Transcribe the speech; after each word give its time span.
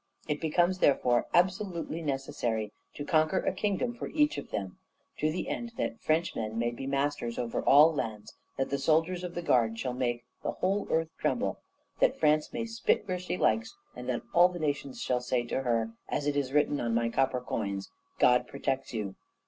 It 0.27 0.41
becomes, 0.41 0.79
therefore, 0.79 1.27
absolutely 1.31 2.01
necessary 2.01 2.71
to 2.95 3.05
conquer 3.05 3.37
a 3.37 3.53
kingdom 3.53 3.93
for 3.93 4.07
each 4.07 4.39
of 4.39 4.49
them 4.49 4.79
to 5.19 5.31
the 5.31 5.47
end 5.47 5.73
that 5.77 6.01
Frenchmen 6.01 6.57
may 6.57 6.71
be 6.71 6.87
masters 6.87 7.37
over 7.37 7.61
all 7.61 7.93
lands, 7.93 8.33
that 8.57 8.71
the 8.71 8.79
soldiers 8.79 9.23
of 9.23 9.35
the 9.35 9.43
Guard 9.43 9.77
shall 9.77 9.93
make 9.93 10.23
the 10.41 10.53
whole 10.53 10.87
earth 10.89 11.09
tremble, 11.19 11.59
that 11.99 12.19
France 12.19 12.51
may 12.51 12.65
spit 12.65 13.07
where 13.07 13.19
she 13.19 13.37
likes, 13.37 13.75
and 13.95 14.09
that 14.09 14.23
all 14.33 14.49
the 14.49 14.57
nations 14.57 14.99
shall 14.99 15.21
say 15.21 15.45
to 15.45 15.61
her, 15.61 15.91
as 16.09 16.25
it 16.25 16.35
is 16.35 16.51
written 16.51 16.81
on 16.81 16.95
my 16.95 17.07
copper 17.09 17.39
coins, 17.39 17.91
'_God 18.19 18.47
protects 18.47 18.95
you! 18.95 19.13